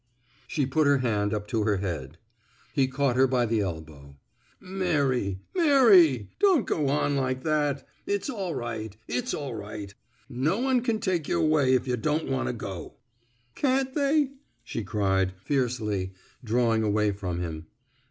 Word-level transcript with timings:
She 0.47 0.65
put 0.65 0.87
her 0.87 0.97
hand 0.97 1.31
up 1.31 1.45
to 1.49 1.61
her 1.63 1.77
head. 1.77 2.17
He 2.73 2.87
caught 2.87 3.15
her 3.15 3.27
by 3.27 3.45
the 3.45 3.59
elbow. 3.61 4.17
Mary 4.59 5.41
I... 5.55 5.59
Mary 5.59 6.09
I... 6.15 6.27
Don't 6.39 6.65
go 6.65 6.89
on 6.89 7.15
like 7.15 7.43
that. 7.43 7.87
It's 8.07 8.27
all 8.27 8.55
right. 8.55 8.97
It's 9.07 9.35
all 9.35 9.53
right. 9.53 9.93
No 10.27 10.57
one 10.57 10.81
can 10.81 10.97
take 10.99 11.27
y' 11.27 11.33
away, 11.35 11.75
if 11.75 11.85
yuh 11.87 11.97
don't 11.97 12.27
want 12.27 12.47
to 12.47 12.53
go." 12.53 12.95
Can't 13.53 13.93
theyf" 13.93 14.31
she 14.63 14.83
cried, 14.83 15.33
fiercely, 15.43 16.13
draw 16.43 16.73
ing 16.73 16.81
away 16.81 17.11
from 17.11 17.39
him. 17.41 17.67